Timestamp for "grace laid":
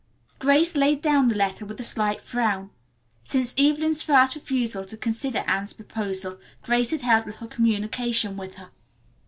0.39-0.99